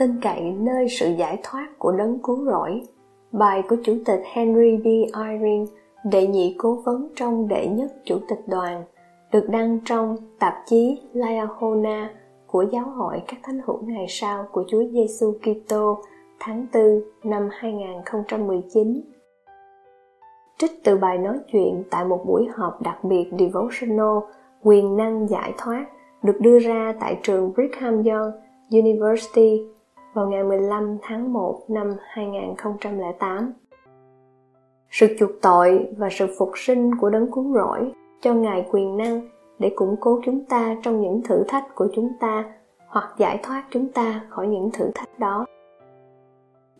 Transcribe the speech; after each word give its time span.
Tin 0.00 0.20
cậy 0.20 0.40
nơi 0.40 0.86
sự 0.88 1.10
giải 1.18 1.38
thoát 1.42 1.68
của 1.78 1.92
đấng 1.92 2.18
cứu 2.22 2.44
rỗi 2.44 2.82
bài 3.32 3.62
của 3.68 3.76
chủ 3.84 3.96
tịch 4.04 4.20
henry 4.32 4.76
b 4.76 4.86
eyring 5.18 5.66
đệ 6.04 6.26
nhị 6.26 6.54
cố 6.58 6.82
vấn 6.84 7.08
trong 7.16 7.48
đệ 7.48 7.66
nhất 7.66 7.92
chủ 8.04 8.18
tịch 8.28 8.38
đoàn, 8.48 8.84
được 9.32 9.48
đăng 9.48 9.78
trong 9.84 10.16
tạp 10.38 10.54
chí 10.66 11.00
Liahona 11.12 12.10
của 12.46 12.64
Giáo 12.72 12.84
hội 12.84 13.22
các 13.28 13.40
thánh 13.42 13.60
hữu 13.66 13.78
ngày 13.82 14.06
sau 14.08 14.46
của 14.52 14.64
Chúa 14.68 14.82
Giêsu 14.92 15.32
Kitô, 15.42 15.98
tháng 16.40 16.66
4 16.74 16.82
năm 17.24 17.48
2019. 17.52 19.00
Trích 20.58 20.84
từ 20.84 20.96
bài 20.96 21.18
nói 21.18 21.38
chuyện 21.52 21.84
tại 21.90 22.04
một 22.04 22.24
buổi 22.26 22.48
họp 22.54 22.82
đặc 22.82 23.04
biệt 23.04 23.30
devotional, 23.38 24.18
quyền 24.62 24.96
năng 24.96 25.28
giải 25.28 25.54
thoát, 25.58 25.86
được 26.22 26.40
đưa 26.40 26.58
ra 26.58 26.94
tại 27.00 27.18
trường 27.22 27.52
Brigham 27.52 28.04
Young 28.04 28.32
University 28.70 29.60
vào 30.14 30.28
ngày 30.28 30.44
15 30.44 30.98
tháng 31.02 31.32
1 31.32 31.60
năm 31.68 31.94
2008. 32.00 33.52
Sự 34.90 35.06
chuộc 35.18 35.30
tội 35.42 35.88
và 35.96 36.08
sự 36.10 36.26
phục 36.38 36.50
sinh 36.54 36.94
của 36.94 37.10
đấng 37.10 37.32
cứu 37.32 37.54
rỗi 37.54 37.92
cho 38.20 38.34
Ngài 38.34 38.66
quyền 38.72 38.96
năng 38.96 39.20
để 39.58 39.72
củng 39.76 39.96
cố 40.00 40.20
chúng 40.24 40.44
ta 40.44 40.76
trong 40.82 41.00
những 41.00 41.22
thử 41.22 41.44
thách 41.48 41.74
của 41.74 41.88
chúng 41.94 42.12
ta 42.20 42.44
hoặc 42.88 43.14
giải 43.18 43.40
thoát 43.42 43.64
chúng 43.70 43.88
ta 43.88 44.20
khỏi 44.28 44.46
những 44.46 44.70
thử 44.72 44.90
thách 44.94 45.18
đó. 45.18 45.46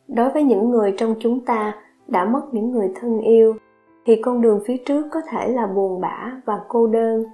Đối 0.09 0.31
với 0.31 0.43
những 0.43 0.71
người 0.71 0.95
trong 0.99 1.15
chúng 1.21 1.45
ta 1.45 1.75
đã 2.09 2.25
mất 2.25 2.43
những 2.53 2.71
người 2.71 2.93
thân 2.95 3.21
yêu 3.21 3.55
thì 4.07 4.23
con 4.23 4.41
đường 4.41 4.61
phía 4.67 4.77
trước 4.77 5.07
có 5.11 5.21
thể 5.31 5.49
là 5.49 5.67
buồn 5.67 6.01
bã 6.01 6.33
và 6.45 6.61
cô 6.69 6.87
đơn, 6.87 7.25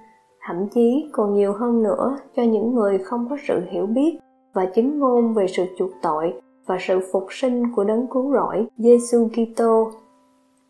thậm 0.47 0.67
chí 0.71 1.09
còn 1.11 1.33
nhiều 1.33 1.53
hơn 1.53 1.83
nữa 1.83 2.17
cho 2.35 2.43
những 2.43 2.75
người 2.75 2.97
không 2.97 3.27
có 3.29 3.37
sự 3.47 3.61
hiểu 3.69 3.85
biết 3.85 4.19
và 4.57 4.65
chứng 4.65 4.99
ngôn 4.99 5.33
về 5.33 5.47
sự 5.47 5.65
chuộc 5.77 5.91
tội 6.01 6.33
và 6.65 6.77
sự 6.79 6.99
phục 7.11 7.25
sinh 7.29 7.75
của 7.75 7.83
đấng 7.83 8.07
cứu 8.07 8.33
rỗi 8.33 8.67
Giêsu 8.77 9.27
Kitô. 9.27 9.91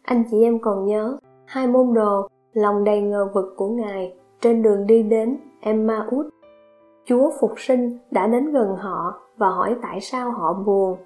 Anh 0.04 0.24
chị 0.32 0.44
em 0.44 0.60
còn 0.60 0.86
nhớ 0.86 1.18
hai 1.46 1.68
môn 1.68 1.94
đồ 1.94 2.28
lòng 2.54 2.84
đầy 2.84 3.02
ngờ 3.02 3.30
vực 3.34 3.54
của 3.58 3.68
Ngài 3.68 4.14
trên 4.42 4.64
đường 4.64 4.88
đi 4.88 5.04
đến 5.04 5.38
Emmaus. 5.62 6.26
Chúa 7.06 7.32
phục 7.40 7.52
sinh 7.58 7.98
đã 8.12 8.28
đến 8.28 8.52
gần 8.52 8.76
họ 8.76 9.14
và 9.38 9.50
hỏi 9.50 9.76
tại 9.82 10.02
sao 10.02 10.32
họ 10.32 10.54
buồn. 10.54 10.98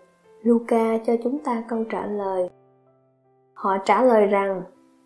Luca 0.42 0.98
cho 1.06 1.14
chúng 1.24 1.40
ta 1.40 1.64
câu 1.70 1.84
trả 1.90 2.06
lời. 2.06 2.50
Họ 3.54 3.78
trả 3.86 4.04
lời 4.04 4.26
rằng 4.28 4.62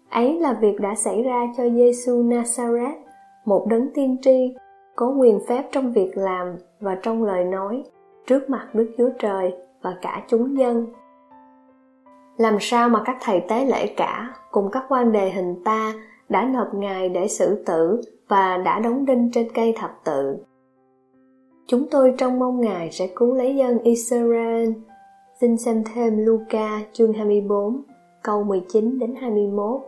ấy 0.10 0.40
là 0.40 0.54
việc 0.54 0.80
đã 0.80 0.96
xảy 0.96 1.24
ra 1.24 1.48
cho 1.58 1.70
Giêsu 1.70 2.24
Nazareth, 2.24 3.00
một 3.46 3.68
đấng 3.70 3.94
tiên 3.94 4.18
tri 4.22 4.56
có 4.96 5.10
quyền 5.20 5.40
phép 5.48 5.64
trong 5.72 5.94
việc 5.94 6.18
làm 6.18 6.56
và 6.86 6.96
trong 6.96 7.24
lời 7.24 7.44
nói 7.44 7.84
trước 8.28 8.50
mặt 8.50 8.68
Đức 8.74 8.92
Chúa 8.98 9.10
Trời 9.20 9.54
và 9.82 9.96
cả 10.02 10.24
chúng 10.28 10.58
dân. 10.58 10.88
Làm 12.38 12.58
sao 12.60 12.90
mà 12.90 13.02
các 13.06 13.18
thầy 13.22 13.42
tế 13.48 13.66
lễ 13.66 13.88
cả 13.98 14.34
cùng 14.52 14.70
các 14.72 14.86
quan 14.90 15.12
đề 15.12 15.30
hình 15.30 15.64
ta 15.64 15.94
đã 16.30 16.46
nộp 16.54 16.74
Ngài 16.74 17.10
để 17.10 17.28
xử 17.28 17.64
tử 17.66 18.02
và 18.28 18.58
đã 18.58 18.80
đóng 18.80 19.06
đinh 19.06 19.32
trên 19.34 19.48
cây 19.54 19.74
thập 19.78 20.00
tự. 20.04 20.38
Chúng 21.68 21.88
tôi 21.92 22.14
trông 22.18 22.40
mong 22.40 22.62
Ngài 22.62 22.92
sẽ 22.92 23.08
cứu 23.16 23.34
lấy 23.34 23.56
dân 23.56 23.80
Israel. 23.80 24.70
Xin 25.42 25.58
xem 25.58 25.84
thêm 25.94 26.26
Luca 26.26 26.80
chương 26.94 27.14
24, 27.14 27.82
câu 28.24 28.44
19 28.44 29.00
đến 29.00 29.16
21 29.22 29.82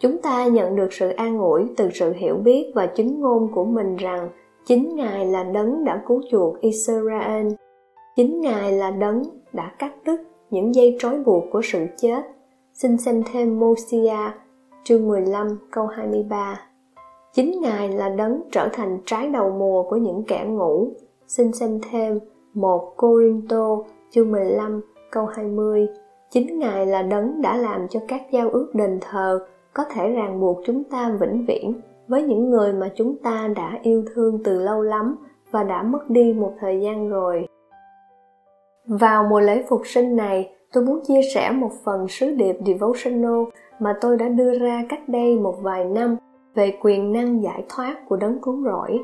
chúng 0.00 0.18
ta 0.22 0.46
nhận 0.46 0.76
được 0.76 0.92
sự 0.92 1.08
an 1.08 1.38
ủi 1.38 1.62
từ 1.76 1.90
sự 1.94 2.12
hiểu 2.12 2.36
biết 2.36 2.72
và 2.74 2.86
chứng 2.86 3.20
ngôn 3.20 3.48
của 3.54 3.64
mình 3.64 3.96
rằng 3.96 4.28
chính 4.66 4.96
ngài 4.96 5.26
là 5.26 5.44
đấng 5.44 5.84
đã 5.84 6.02
cứu 6.06 6.22
chuộc 6.30 6.60
israel. 6.60 7.46
Chính 8.16 8.40
ngài 8.40 8.72
là 8.72 8.90
đấng 8.90 9.22
đã 9.52 9.72
cắt 9.78 9.92
đứt 10.04 10.20
những 10.50 10.74
dây 10.74 10.96
trói 11.00 11.18
buộc 11.18 11.44
của 11.52 11.60
sự 11.64 11.86
chết. 11.96 12.22
Xin 12.74 12.98
xem 12.98 13.22
thêm 13.32 13.60
Mosia 13.60 14.30
chương 14.84 15.08
15 15.08 15.58
câu 15.70 15.86
23 15.86 16.68
chính 17.32 17.60
ngài 17.60 17.88
là 17.88 18.08
đấng 18.08 18.40
trở 18.52 18.68
thành 18.72 18.98
trái 19.06 19.28
đầu 19.28 19.50
mùa 19.50 19.82
của 19.82 19.96
những 19.96 20.24
kẻ 20.24 20.44
ngủ. 20.44 20.92
Xin 21.26 21.52
xem 21.52 21.80
thêm 21.90 22.18
một 22.54 22.94
Corinto 22.96 23.78
chương 24.10 24.32
15 24.32 24.80
câu 25.10 25.26
20 25.26 25.88
chính 26.30 26.58
ngài 26.58 26.86
là 26.86 27.02
đấng 27.02 27.42
đã 27.42 27.56
làm 27.56 27.88
cho 27.88 28.00
các 28.08 28.22
giao 28.30 28.50
ước 28.50 28.70
đền 28.74 28.98
thờ 29.00 29.46
có 29.72 29.84
thể 29.84 30.10
ràng 30.10 30.40
buộc 30.40 30.58
chúng 30.66 30.84
ta 30.84 31.16
vĩnh 31.20 31.46
viễn 31.46 31.80
với 32.08 32.22
những 32.22 32.50
người 32.50 32.72
mà 32.72 32.90
chúng 32.94 33.16
ta 33.22 33.48
đã 33.56 33.78
yêu 33.82 34.04
thương 34.14 34.40
từ 34.44 34.60
lâu 34.60 34.82
lắm 34.82 35.16
và 35.50 35.62
đã 35.62 35.82
mất 35.82 36.10
đi 36.10 36.32
một 36.32 36.52
thời 36.60 36.80
gian 36.80 37.08
rồi. 37.08 37.48
Vào 38.86 39.24
mùa 39.24 39.40
lễ 39.40 39.64
phục 39.68 39.82
sinh 39.84 40.16
này, 40.16 40.50
tôi 40.72 40.84
muốn 40.84 41.00
chia 41.04 41.20
sẻ 41.34 41.50
một 41.50 41.70
phần 41.84 42.08
sứ 42.08 42.30
điệp 42.30 42.56
devotional 42.66 43.42
mà 43.78 43.98
tôi 44.00 44.16
đã 44.16 44.28
đưa 44.28 44.58
ra 44.58 44.84
cách 44.88 45.08
đây 45.08 45.36
một 45.36 45.54
vài 45.62 45.84
năm 45.84 46.16
về 46.54 46.78
quyền 46.82 47.12
năng 47.12 47.42
giải 47.42 47.64
thoát 47.68 47.96
của 48.08 48.16
đấng 48.16 48.38
cứu 48.42 48.64
rỗi. 48.64 48.98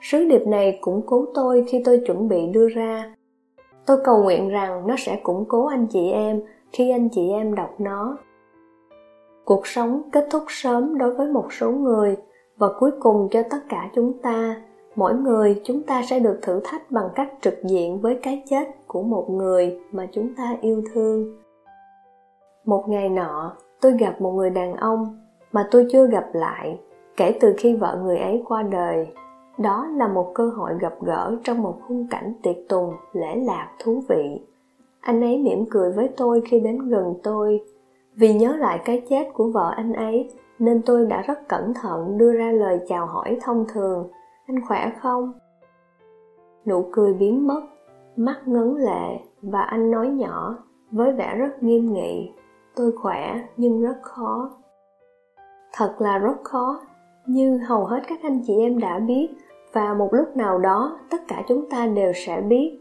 Sứ 0.00 0.24
điệp 0.28 0.46
này 0.46 0.78
củng 0.80 1.02
cố 1.06 1.26
tôi 1.34 1.64
khi 1.68 1.82
tôi 1.84 2.02
chuẩn 2.06 2.28
bị 2.28 2.46
đưa 2.46 2.68
ra. 2.68 3.14
Tôi 3.86 3.96
cầu 4.04 4.22
nguyện 4.22 4.48
rằng 4.48 4.86
nó 4.86 4.94
sẽ 4.98 5.20
củng 5.22 5.44
cố 5.48 5.66
anh 5.66 5.86
chị 5.86 6.10
em 6.10 6.40
khi 6.72 6.90
anh 6.90 7.08
chị 7.08 7.30
em 7.30 7.54
đọc 7.54 7.74
nó 7.78 8.16
cuộc 9.50 9.66
sống 9.66 10.02
kết 10.12 10.26
thúc 10.30 10.44
sớm 10.48 10.98
đối 10.98 11.14
với 11.14 11.28
một 11.28 11.52
số 11.52 11.70
người, 11.70 12.16
và 12.58 12.68
cuối 12.78 12.90
cùng 13.00 13.28
cho 13.30 13.42
tất 13.50 13.58
cả 13.68 13.90
chúng 13.94 14.12
ta, 14.22 14.62
mỗi 14.96 15.14
người 15.14 15.60
chúng 15.64 15.82
ta 15.82 16.02
sẽ 16.02 16.18
được 16.18 16.38
thử 16.42 16.60
thách 16.64 16.90
bằng 16.90 17.08
cách 17.14 17.32
trực 17.40 17.54
diện 17.64 18.00
với 18.00 18.18
cái 18.22 18.42
chết 18.50 18.68
của 18.86 19.02
một 19.02 19.30
người 19.30 19.80
mà 19.92 20.06
chúng 20.12 20.34
ta 20.34 20.56
yêu 20.60 20.82
thương. 20.92 21.36
Một 22.64 22.84
ngày 22.88 23.08
nọ, 23.08 23.56
tôi 23.80 23.92
gặp 23.92 24.20
một 24.20 24.32
người 24.32 24.50
đàn 24.50 24.76
ông 24.76 25.18
mà 25.52 25.68
tôi 25.70 25.86
chưa 25.92 26.06
gặp 26.06 26.28
lại 26.32 26.80
kể 27.16 27.38
từ 27.40 27.54
khi 27.58 27.76
vợ 27.76 27.98
người 28.02 28.18
ấy 28.18 28.42
qua 28.48 28.62
đời. 28.62 29.06
Đó 29.58 29.86
là 29.96 30.08
một 30.08 30.30
cơ 30.34 30.50
hội 30.56 30.70
gặp 30.80 30.94
gỡ 31.00 31.36
trong 31.44 31.62
một 31.62 31.78
khung 31.88 32.06
cảnh 32.10 32.32
tiệc 32.42 32.56
tùng, 32.68 32.92
lễ 33.12 33.36
lạc, 33.36 33.68
thú 33.84 34.02
vị. 34.08 34.40
Anh 35.00 35.20
ấy 35.20 35.38
mỉm 35.38 35.64
cười 35.70 35.92
với 35.92 36.08
tôi 36.16 36.42
khi 36.50 36.60
đến 36.60 36.88
gần 36.88 37.14
tôi 37.22 37.60
vì 38.14 38.34
nhớ 38.34 38.56
lại 38.56 38.80
cái 38.84 39.02
chết 39.08 39.28
của 39.32 39.50
vợ 39.50 39.72
anh 39.76 39.92
ấy, 39.92 40.30
nên 40.58 40.82
tôi 40.86 41.06
đã 41.06 41.22
rất 41.22 41.48
cẩn 41.48 41.74
thận 41.74 42.18
đưa 42.18 42.32
ra 42.32 42.52
lời 42.52 42.80
chào 42.88 43.06
hỏi 43.06 43.38
thông 43.42 43.64
thường. 43.72 44.08
Anh 44.46 44.66
khỏe 44.68 44.92
không? 45.00 45.32
Nụ 46.66 46.84
cười 46.92 47.14
biến 47.14 47.46
mất, 47.46 47.60
mắt 48.16 48.40
ngấn 48.46 48.76
lệ 48.76 49.18
và 49.42 49.60
anh 49.60 49.90
nói 49.90 50.08
nhỏ, 50.08 50.58
với 50.90 51.12
vẻ 51.12 51.36
rất 51.36 51.62
nghiêm 51.62 51.92
nghị. 51.92 52.32
Tôi 52.76 52.92
khỏe 52.92 53.40
nhưng 53.56 53.82
rất 53.82 53.96
khó. 54.02 54.50
Thật 55.72 55.94
là 55.98 56.18
rất 56.18 56.44
khó, 56.44 56.80
như 57.26 57.58
hầu 57.58 57.84
hết 57.84 58.00
các 58.08 58.18
anh 58.22 58.40
chị 58.46 58.54
em 58.60 58.78
đã 58.78 58.98
biết, 58.98 59.28
và 59.72 59.94
một 59.94 60.08
lúc 60.12 60.36
nào 60.36 60.58
đó 60.58 60.98
tất 61.10 61.28
cả 61.28 61.42
chúng 61.48 61.70
ta 61.70 61.86
đều 61.86 62.12
sẽ 62.14 62.40
biết. 62.40 62.78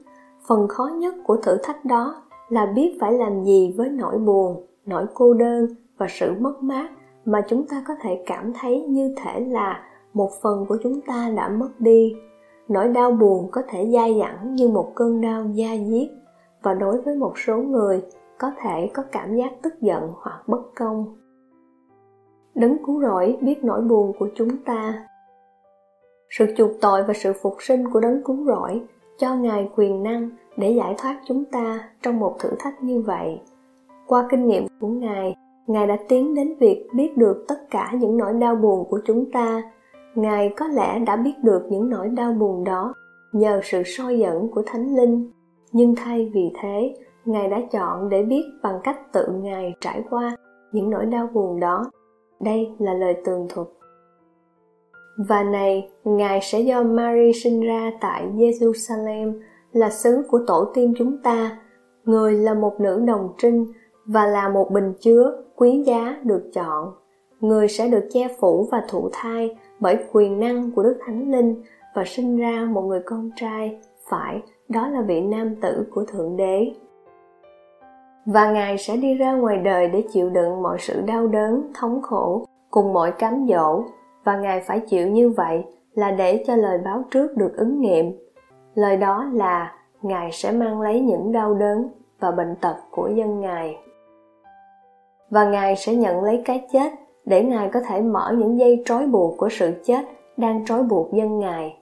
Phần 0.48 0.68
khó 0.68 0.88
nhất 0.88 1.15
của 1.24 1.36
thử 1.36 1.57
thách 1.63 1.86
đó 1.86 2.24
là 2.50 2.65
biết 2.65 2.98
phải 3.01 3.13
làm 3.13 3.44
gì 3.44 3.74
với 3.77 3.89
nỗi 3.89 4.18
buồn 4.18 4.65
nỗi 4.86 5.06
cô 5.14 5.34
đơn 5.34 5.68
và 5.98 6.08
sự 6.10 6.34
mất 6.40 6.64
mát 6.64 6.90
mà 7.26 7.42
chúng 7.48 7.68
ta 7.68 7.84
có 7.88 7.94
thể 8.02 8.24
cảm 8.26 8.54
thấy 8.62 8.81
như 8.81 9.16
thể 9.24 9.40
là 9.40 9.84
một 10.14 10.31
phần 10.42 10.66
của 10.70 10.78
chúng 10.84 11.02
ta 11.02 11.30
đã 11.38 11.50
mất 11.50 11.70
đi. 11.80 12.16
Nỗi 12.68 12.88
đau 12.88 13.12
buồn 13.12 13.48
có 13.52 13.62
thể 13.68 13.90
dai 13.94 14.20
dẳng 14.20 14.56
như 14.56 14.68
một 14.68 14.92
cơn 14.96 15.22
đau 15.22 15.46
da 15.54 15.70
diết 15.88 16.10
và 16.64 16.74
đối 16.74 17.02
với 17.02 17.16
một 17.16 17.34
số 17.46 17.58
người 17.58 18.02
có 18.38 18.52
thể 18.58 18.90
có 18.94 19.04
cảm 19.12 19.36
giác 19.36 19.52
tức 19.62 19.74
giận 19.81 20.10
hoặc 20.22 20.48
bất 20.48 20.62
công. 20.76 21.16
Đấng 22.56 22.78
cứu 22.86 23.02
rỗi 23.02 23.38
biết 23.42 23.64
nỗi 23.64 23.81
buồn 23.81 24.14
của 24.20 24.30
chúng 24.36 24.58
ta. 24.66 25.06
Sự 26.30 26.46
chuộc 26.58 26.72
tội 26.81 27.04
và 27.04 27.14
sự 27.14 27.34
phục 27.42 27.56
sinh 27.60 27.90
của 27.92 28.00
đấng 28.00 28.24
cứu 28.24 28.46
rỗi 28.46 28.81
cho 29.18 29.36
ngài 29.36 29.70
quyền 29.76 30.04
năng 30.04 30.30
để 30.58 30.72
giải 30.72 30.96
thoát 30.98 31.22
chúng 31.28 31.46
ta 31.46 31.90
trong 32.02 32.20
một 32.20 32.36
thử 32.40 32.50
thách 32.60 32.84
như 32.84 33.02
vậy 33.02 33.42
qua 34.09 34.27
kinh 34.29 34.47
nghiệm 34.47 34.67
của 34.79 34.88
Ngài, 34.88 35.35
Ngài 35.67 35.88
đã 35.88 35.97
tiến 36.07 36.35
đến 36.35 36.56
việc 36.59 36.88
biết 36.94 37.17
được 37.17 37.45
tất 37.47 37.69
cả 37.69 37.91
những 38.00 38.17
nỗi 38.17 38.33
đau 38.33 38.56
buồn 38.56 38.88
của 38.89 39.00
chúng 39.06 39.31
ta. 39.31 39.61
Ngài 40.15 40.53
có 40.57 40.67
lẽ 40.67 41.00
đã 41.00 41.15
biết 41.15 41.33
được 41.44 41.61
những 41.69 41.89
nỗi 41.89 42.09
đau 42.09 42.33
buồn 42.33 42.63
đó 42.63 42.94
nhờ 43.33 43.61
sự 43.63 43.83
soi 43.85 44.19
dẫn 44.19 44.47
của 44.51 44.63
thánh 44.65 44.95
linh. 44.95 45.31
Nhưng 45.71 45.95
thay 45.95 46.31
vì 46.33 46.51
thế 46.61 46.94
ngài 47.25 47.50
đã 47.50 47.61
chọn 47.71 48.09
để 48.09 48.23
biết 48.23 48.44
bằng 48.63 48.79
cách 48.83 49.13
tự 49.13 49.27
ngài 49.41 49.73
trải 49.81 50.03
qua 50.09 50.38
những 50.71 50.89
nỗi 50.89 51.06
đau 51.06 51.27
buồn 51.33 51.59
đó. 51.59 51.85
Đây 52.39 52.67
là 52.79 52.94
lời 52.94 53.15
tường 53.25 53.47
thuật. 53.50 53.67
Và 55.27 55.44
này 55.44 55.89
ngài 56.03 56.39
sẽ 56.41 56.59
do 56.59 56.83
mary 56.83 57.33
sinh 57.33 57.61
ra 57.61 57.91
tại 58.01 58.27
jerusalem 58.35 59.39
là 59.71 59.89
xứ 59.89 60.23
của 60.27 60.39
tổ 60.47 60.71
tiên 60.73 60.94
chúng 60.97 61.17
ta. 61.23 61.59
Người 62.06 62.33
là 62.33 62.53
một 62.53 62.79
nữ 62.79 63.03
đồng 63.06 63.29
trinh 63.38 63.65
và 64.11 64.25
là 64.25 64.50
một 64.50 64.71
bình 64.71 64.94
chứa 65.00 65.41
quý 65.56 65.83
giá 65.85 66.19
được 66.23 66.50
chọn. 66.53 66.94
Người 67.39 67.67
sẽ 67.67 67.88
được 67.88 68.07
che 68.11 68.27
phủ 68.39 68.67
và 68.71 68.83
thụ 68.89 69.09
thai 69.13 69.57
bởi 69.79 69.97
quyền 70.13 70.39
năng 70.39 70.71
của 70.71 70.83
đức 70.83 70.97
thánh 71.06 71.31
linh 71.31 71.63
và 71.95 72.03
sinh 72.06 72.38
ra 72.38 72.67
một 72.71 72.81
người 72.81 73.01
con 73.06 73.29
trai. 73.35 73.79
Phải, 74.09 74.41
đó 74.69 74.88
là 74.88 75.01
vị 75.01 75.21
nam 75.21 75.56
tử 75.56 75.88
của 75.91 76.06
thượng 76.06 76.38
đế. 76.38 76.71
Và 78.25 78.51
ngài 78.51 78.77
sẽ 78.77 78.97
đi 78.97 79.13
ra 79.13 79.33
ngoài 79.33 79.57
đời 79.57 79.88
để 79.88 80.03
chịu 80.13 80.29
đựng 80.29 80.61
mọi 80.61 80.77
sự 80.79 81.01
đau 81.01 81.27
đớn, 81.27 81.71
thống 81.73 82.01
khổ 82.01 82.45
cùng 82.69 82.94
mọi 82.94 83.11
cám 83.11 83.47
dỗ. 83.50 83.83
Và 84.23 84.38
ngài 84.38 84.61
phải 84.61 84.79
chịu 84.79 85.07
như 85.07 85.29
vậy 85.29 85.63
là 85.94 86.11
để 86.11 86.44
cho 86.47 86.56
lời 86.56 86.77
báo 86.85 87.03
trước 87.11 87.38
được 87.38 87.57
ứng 87.57 87.81
nghiệm. 87.81 88.11
Lời 88.75 88.97
đó 88.97 89.29
là 89.33 89.75
ngài 90.01 90.29
sẽ 90.31 90.51
mang 90.51 90.81
lấy 90.81 91.01
những 91.01 91.31
đau 91.31 91.53
đớn 91.53 91.89
và 92.19 92.31
bệnh 92.31 92.56
tật 92.61 92.75
của 92.91 93.07
dân 93.07 93.39
ngài 93.39 93.77
và 95.30 95.50
ngài 95.50 95.76
sẽ 95.76 95.96
nhận 95.96 96.24
lấy 96.24 96.42
cái 96.46 96.68
chết 96.74 96.94
để 97.26 97.44
ngài 97.44 97.70
có 97.70 97.80
thể 97.88 98.02
mở 98.02 98.36
những 98.38 98.60
dây 98.60 98.84
trói 98.86 99.08
buộc 99.08 99.38
của 99.38 99.50
sự 99.50 99.74
chết 99.86 100.06
đang 100.38 100.66
trói 100.66 100.84
buộc 100.84 101.14
dân 101.14 101.40
ngài 101.40 101.78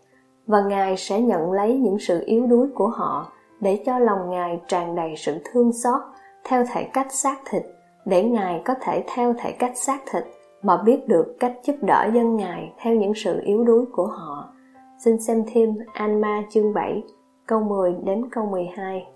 và 0.47 0.61
ngài 0.61 0.97
sẽ 0.97 1.21
nhận 1.21 1.51
lấy 1.51 1.77
những 1.77 1.99
sự 1.99 2.23
yếu 2.25 2.47
đuối 2.47 2.67
của 2.75 2.87
họ 2.87 3.31
để 3.59 3.83
cho 3.85 3.99
lòng 3.99 4.29
ngài 4.29 4.61
tràn 4.67 4.95
đầy 4.95 5.13
sự 5.17 5.37
thương 5.51 5.73
xót 5.73 6.01
theo 6.45 6.63
thể 6.73 6.83
cách 6.93 7.13
xác 7.13 7.37
thịt 7.49 7.63
để 8.05 8.23
ngài 8.23 8.61
có 8.65 8.73
thể 8.81 9.03
theo 9.15 9.33
thể 9.37 9.51
cách 9.51 9.77
xác 9.77 9.99
thịt 10.11 10.23
mà 10.63 10.77
biết 10.85 11.07
được 11.07 11.35
cách 11.39 11.53
giúp 11.63 11.75
đỡ 11.81 12.09
dân 12.13 12.35
ngài 12.35 12.73
theo 12.81 12.95
những 12.95 13.13
sự 13.15 13.41
yếu 13.43 13.63
đuối 13.63 13.85
của 13.91 14.07
họ. 14.07 14.53
Xin 15.05 15.19
xem 15.19 15.43
thêm 15.53 15.75
Anma 15.93 16.43
chương 16.49 16.73
7, 16.73 17.03
câu 17.47 17.59
10 17.61 17.95
đến 18.03 18.29
câu 18.31 18.45
12. 18.45 19.07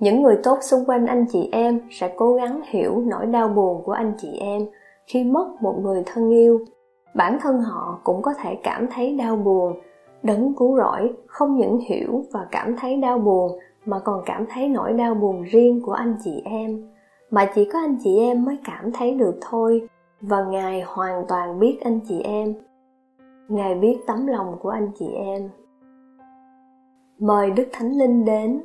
Những 0.00 0.22
người 0.22 0.38
tốt 0.42 0.58
xung 0.60 0.84
quanh 0.84 1.06
anh 1.06 1.26
chị 1.32 1.48
em 1.52 1.80
sẽ 1.90 2.14
cố 2.16 2.34
gắng 2.34 2.60
hiểu 2.64 3.02
nỗi 3.06 3.26
đau 3.26 3.48
buồn 3.48 3.82
của 3.84 3.92
anh 3.92 4.12
chị 4.18 4.38
em 4.40 4.66
khi 5.06 5.24
mất 5.24 5.48
một 5.60 5.74
người 5.82 6.02
thân 6.06 6.30
yêu. 6.30 6.60
Bản 7.14 7.38
thân 7.40 7.58
họ 7.58 8.00
cũng 8.04 8.22
có 8.22 8.34
thể 8.42 8.58
cảm 8.62 8.86
thấy 8.94 9.16
đau 9.16 9.36
buồn. 9.36 9.80
Đấng 10.22 10.54
cứu 10.54 10.76
rỗi, 10.76 11.12
không 11.26 11.56
những 11.56 11.78
hiểu 11.78 12.24
và 12.32 12.46
cảm 12.50 12.76
thấy 12.76 12.96
đau 12.96 13.18
buồn, 13.18 13.58
mà 13.84 13.98
còn 13.98 14.22
cảm 14.26 14.46
thấy 14.48 14.68
nỗi 14.68 14.92
đau 14.92 15.14
buồn 15.14 15.42
riêng 15.42 15.80
của 15.82 15.92
anh 15.92 16.16
chị 16.24 16.42
em 16.44 16.90
mà 17.30 17.50
chỉ 17.54 17.64
có 17.64 17.78
anh 17.78 17.96
chị 18.04 18.18
em 18.18 18.44
mới 18.44 18.58
cảm 18.64 18.92
thấy 18.92 19.14
được 19.14 19.38
thôi, 19.40 19.88
và 20.20 20.44
ngài 20.44 20.82
hoàn 20.86 21.24
toàn 21.28 21.60
biết 21.60 21.78
anh 21.84 22.00
chị 22.08 22.20
em 22.20 22.54
ngài 23.48 23.74
biết 23.74 23.98
tấm 24.06 24.26
lòng 24.26 24.56
của 24.60 24.68
anh 24.68 24.90
chị 24.98 25.06
em 25.14 25.48
mời 27.18 27.50
đức 27.50 27.68
thánh 27.72 27.92
linh 27.98 28.24
đến 28.24 28.62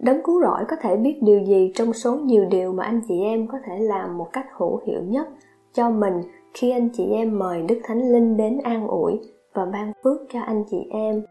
đấng 0.00 0.22
cứu 0.22 0.42
rỗi 0.42 0.64
có 0.68 0.76
thể 0.80 0.96
biết 0.96 1.18
điều 1.22 1.40
gì 1.40 1.72
trong 1.74 1.92
số 1.92 2.16
nhiều 2.16 2.44
điều 2.50 2.72
mà 2.72 2.84
anh 2.84 3.00
chị 3.08 3.22
em 3.22 3.46
có 3.46 3.58
thể 3.64 3.78
làm 3.78 4.18
một 4.18 4.32
cách 4.32 4.46
hữu 4.56 4.80
hiệu 4.86 5.00
nhất 5.02 5.28
cho 5.72 5.90
mình 5.90 6.22
khi 6.54 6.70
anh 6.70 6.88
chị 6.92 7.06
em 7.12 7.38
mời 7.38 7.62
đức 7.62 7.80
thánh 7.84 8.12
linh 8.12 8.36
đến 8.36 8.58
an 8.64 8.86
ủi 8.86 9.20
và 9.54 9.64
ban 9.64 9.92
phước 10.04 10.20
cho 10.32 10.40
anh 10.40 10.64
chị 10.70 10.86
em? 10.90 11.24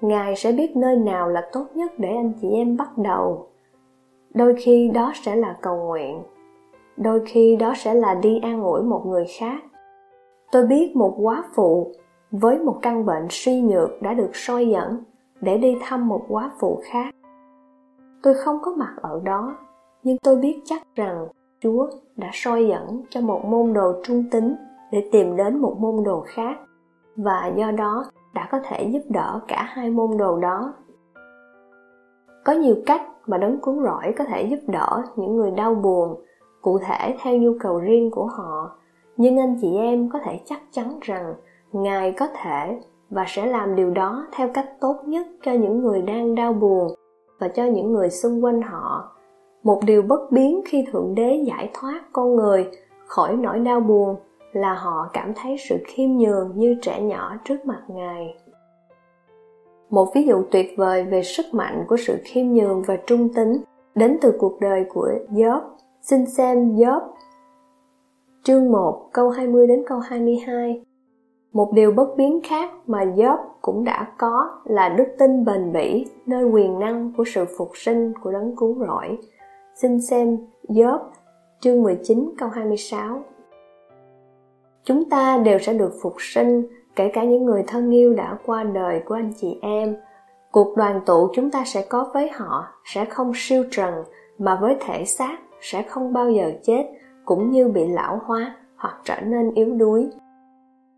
Ngài 0.00 0.36
sẽ 0.36 0.52
biết 0.52 0.76
nơi 0.76 0.96
nào 0.96 1.28
là 1.28 1.48
tốt 1.52 1.66
nhất 1.74 1.92
để 1.98 2.08
anh 2.08 2.32
chị 2.42 2.48
em 2.50 2.76
bắt 2.76 2.98
đầu. 2.98 3.46
Đôi 4.34 4.54
khi 4.58 4.90
đó 4.94 5.12
sẽ 5.22 5.36
là 5.36 5.56
cầu 5.62 5.76
nguyện. 5.76 6.22
Đôi 6.96 7.22
khi 7.26 7.56
đó 7.56 7.74
sẽ 7.76 7.94
là 7.94 8.14
đi 8.14 8.40
an 8.42 8.62
ủi 8.62 8.82
một 8.82 9.02
người 9.06 9.24
khác. 9.38 9.62
Tôi 10.52 10.66
biết 10.66 10.96
một 10.96 11.14
quá 11.18 11.44
phụ 11.54 11.92
với 12.30 12.58
một 12.58 12.78
căn 12.82 13.06
bệnh 13.06 13.26
suy 13.30 13.60
nhược 13.60 14.02
đã 14.02 14.14
được 14.14 14.30
soi 14.32 14.68
dẫn 14.68 15.04
để 15.40 15.58
đi 15.58 15.76
thăm 15.80 16.08
một 16.08 16.24
quá 16.28 16.50
phụ 16.60 16.80
khác 16.84 17.14
tôi 18.24 18.34
không 18.34 18.58
có 18.62 18.74
mặt 18.76 18.94
ở 19.02 19.20
đó, 19.24 19.56
nhưng 20.02 20.16
tôi 20.22 20.36
biết 20.36 20.60
chắc 20.64 20.82
rằng 20.94 21.26
chúa 21.60 21.86
đã 22.16 22.28
soi 22.32 22.66
dẫn 22.68 23.02
cho 23.10 23.20
một 23.20 23.44
môn 23.44 23.72
đồ 23.72 23.92
trung 24.04 24.24
tính 24.30 24.56
để 24.92 25.08
tìm 25.12 25.36
đến 25.36 25.58
một 25.58 25.76
môn 25.78 26.04
đồ 26.04 26.20
khác, 26.26 26.56
và 27.16 27.52
do 27.56 27.70
đó 27.70 28.04
đã 28.34 28.48
có 28.50 28.58
thể 28.64 28.90
giúp 28.92 29.02
đỡ 29.08 29.40
cả 29.48 29.62
hai 29.68 29.90
môn 29.90 30.16
đồ 30.16 30.38
đó. 30.38 30.74
Có 32.44 32.52
nhiều 32.52 32.76
cách 32.86 33.02
mà 33.26 33.38
đấng 33.38 33.60
cứu 33.60 33.82
rỗi 33.82 34.14
có 34.18 34.24
thể 34.24 34.42
giúp 34.42 34.60
đỡ 34.66 35.02
những 35.16 35.36
người 35.36 35.50
đau 35.50 35.74
buồn, 35.74 36.24
cụ 36.62 36.78
thể 36.78 37.16
theo 37.22 37.36
nhu 37.36 37.52
cầu 37.60 37.78
riêng 37.78 38.10
của 38.10 38.26
họ, 38.26 38.78
nhưng 39.16 39.38
anh 39.38 39.56
chị 39.60 39.76
em 39.76 40.08
có 40.12 40.18
thể 40.24 40.40
chắc 40.44 40.60
chắn 40.70 40.98
rằng 41.00 41.34
ngài 41.72 42.12
có 42.12 42.26
thể 42.42 42.80
và 43.10 43.24
sẽ 43.28 43.46
làm 43.46 43.76
điều 43.76 43.90
đó 43.90 44.26
theo 44.32 44.48
cách 44.54 44.70
tốt 44.80 44.96
nhất 45.04 45.26
cho 45.42 45.52
những 45.52 45.80
người 45.80 46.02
đang 46.02 46.34
đau 46.34 46.52
buồn 46.52 46.94
và 47.38 47.48
cho 47.48 47.64
những 47.64 47.92
người 47.92 48.10
xung 48.10 48.44
quanh 48.44 48.62
họ 48.62 49.10
một 49.62 49.80
điều 49.86 50.02
bất 50.02 50.32
biến 50.32 50.60
khi 50.66 50.84
thượng 50.92 51.14
đế 51.14 51.42
giải 51.46 51.70
thoát 51.74 52.02
con 52.12 52.36
người 52.36 52.70
khỏi 53.06 53.36
nỗi 53.36 53.58
đau 53.58 53.80
buồn 53.80 54.16
là 54.52 54.74
họ 54.74 55.08
cảm 55.12 55.32
thấy 55.36 55.56
sự 55.68 55.76
khiêm 55.86 56.10
nhường 56.10 56.52
như 56.56 56.76
trẻ 56.82 57.02
nhỏ 57.02 57.36
trước 57.44 57.66
mặt 57.66 57.82
ngài 57.88 58.36
một 59.90 60.14
ví 60.14 60.22
dụ 60.22 60.42
tuyệt 60.50 60.74
vời 60.76 61.04
về 61.04 61.22
sức 61.22 61.46
mạnh 61.52 61.84
của 61.88 61.96
sự 61.96 62.18
khiêm 62.24 62.46
nhường 62.46 62.82
và 62.82 62.96
trung 63.06 63.28
tính 63.34 63.62
đến 63.94 64.18
từ 64.20 64.32
cuộc 64.38 64.60
đời 64.60 64.84
của 64.88 65.08
Job. 65.30 65.60
Xin 66.02 66.26
xem 66.26 66.76
Job, 66.76 67.00
chương 68.42 68.72
1 68.72 69.08
câu 69.12 69.30
20 69.30 69.66
đến 69.66 69.82
câu 69.86 69.98
22. 69.98 70.84
Một 71.54 71.72
điều 71.72 71.92
bất 71.92 72.16
biến 72.16 72.40
khác 72.44 72.70
mà 72.86 73.04
Job 73.04 73.38
cũng 73.62 73.84
đã 73.84 74.06
có 74.18 74.60
là 74.64 74.88
đức 74.88 75.04
tin 75.18 75.44
bền 75.44 75.72
bỉ, 75.72 76.06
nơi 76.26 76.44
quyền 76.44 76.78
năng 76.78 77.12
của 77.16 77.24
sự 77.24 77.44
phục 77.58 77.70
sinh 77.74 78.12
của 78.22 78.32
đấng 78.32 78.56
cứu 78.56 78.78
rỗi. 78.86 79.18
Xin 79.74 80.00
xem 80.00 80.38
Job 80.68 80.98
chương 81.60 81.82
19 81.82 82.32
câu 82.38 82.48
26. 82.48 83.22
Chúng 84.84 85.10
ta 85.10 85.38
đều 85.38 85.58
sẽ 85.58 85.72
được 85.72 85.92
phục 86.02 86.14
sinh, 86.18 86.66
kể 86.96 87.10
cả 87.12 87.24
những 87.24 87.44
người 87.44 87.64
thân 87.66 87.90
yêu 87.90 88.14
đã 88.14 88.38
qua 88.46 88.64
đời 88.64 89.02
của 89.04 89.14
anh 89.14 89.32
chị 89.36 89.58
em 89.62 89.96
cuộc 90.50 90.76
đoàn 90.76 91.00
tụ 91.06 91.28
chúng 91.34 91.50
ta 91.50 91.64
sẽ 91.66 91.84
có 91.88 92.10
với 92.14 92.30
họ, 92.32 92.66
sẽ 92.84 93.04
không 93.04 93.32
siêu 93.34 93.64
trần, 93.70 93.94
mà 94.38 94.58
với 94.60 94.76
thể 94.80 95.04
xác 95.04 95.38
sẽ 95.60 95.82
không 95.82 96.12
bao 96.12 96.30
giờ 96.30 96.52
chết, 96.62 96.84
cũng 97.24 97.50
như 97.50 97.68
bị 97.68 97.86
lão 97.86 98.20
hóa 98.24 98.56
hoặc 98.76 99.00
trở 99.04 99.20
nên 99.20 99.54
yếu 99.54 99.74
đuối 99.74 100.10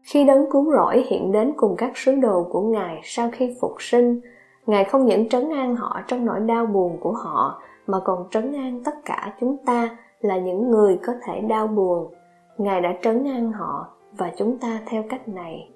khi 0.07 0.25
đấng 0.25 0.51
cứu 0.51 0.73
rỗi 0.73 1.05
hiện 1.09 1.33
đến 1.33 1.53
cùng 1.57 1.75
các 1.79 1.93
sứ 1.95 2.15
đồ 2.15 2.47
của 2.51 2.63
ngài 2.63 3.01
sau 3.05 3.31
khi 3.33 3.55
phục 3.61 3.75
sinh, 3.79 4.21
ngài 4.67 4.85
không 4.85 5.07
những 5.07 5.29
trấn 5.29 5.51
an 5.51 5.77
họ 5.77 6.01
trong 6.07 6.25
nỗi 6.25 6.41
đau 6.41 6.67
buồn 6.67 6.97
của 7.01 7.13
họ, 7.13 7.63
mà 7.87 8.01
còn 8.05 8.29
trấn 8.31 8.53
an 8.53 8.83
tất 8.85 8.95
cả 9.05 9.35
chúng 9.41 9.57
ta 9.67 9.97
là 10.21 10.39
những 10.39 10.71
người 10.71 10.99
có 11.07 11.13
thể 11.27 11.41
đau 11.41 11.67
buồn. 11.67 12.15
Ngài 12.59 12.81
đã 12.81 12.95
trấn 13.03 13.25
an 13.25 13.53
họ 13.53 13.89
và 14.13 14.33
chúng 14.37 14.59
ta 14.59 14.81
theo 14.87 15.05
cách 15.09 15.29
này. 15.29 15.71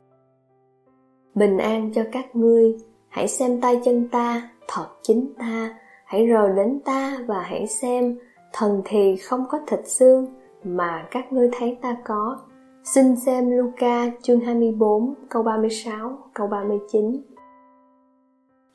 Bình 1.34 1.58
an 1.58 1.92
cho 1.94 2.02
các 2.12 2.36
ngươi, 2.36 2.76
hãy 3.08 3.28
xem 3.28 3.60
tay 3.60 3.80
chân 3.84 4.08
ta 4.08 4.50
thật 4.68 4.86
chính 5.02 5.32
ta, 5.38 5.78
hãy 6.04 6.28
rờ 6.32 6.48
đến 6.48 6.80
ta 6.84 7.18
và 7.26 7.40
hãy 7.40 7.66
xem, 7.66 8.18
thần 8.52 8.82
thì 8.84 9.16
không 9.16 9.44
có 9.50 9.60
thịt 9.66 9.80
xương 9.88 10.26
mà 10.64 11.06
các 11.10 11.32
ngươi 11.32 11.50
thấy 11.58 11.78
ta 11.82 11.96
có 12.04 12.38
xin 12.84 13.16
xem 13.16 13.50
Luca 13.50 14.10
chương 14.22 14.40
24 14.40 15.14
câu 15.28 15.42
36 15.42 16.18
câu 16.34 16.46
39 16.46 17.22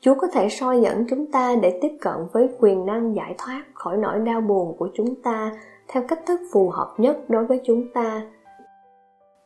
Chúa 0.00 0.14
có 0.14 0.26
thể 0.32 0.48
soi 0.48 0.80
dẫn 0.80 1.04
chúng 1.08 1.32
ta 1.32 1.56
để 1.62 1.78
tiếp 1.82 1.96
cận 2.00 2.14
với 2.32 2.48
quyền 2.60 2.86
năng 2.86 3.16
giải 3.16 3.34
thoát 3.38 3.64
khỏi 3.74 3.96
nỗi 3.96 4.18
đau 4.18 4.40
buồn 4.40 4.76
của 4.78 4.88
chúng 4.94 5.22
ta 5.22 5.52
theo 5.88 6.02
cách 6.08 6.26
thức 6.26 6.40
phù 6.52 6.70
hợp 6.70 6.94
nhất 6.98 7.18
đối 7.28 7.44
với 7.44 7.60
chúng 7.64 7.92
ta. 7.94 8.22